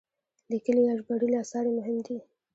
لیکلي 0.51 0.81
یا 0.87 0.93
ژباړلي 0.99 1.35
اثار 1.43 1.63
یې 1.67 1.73
مهم 1.79 1.97
دي. 2.05 2.17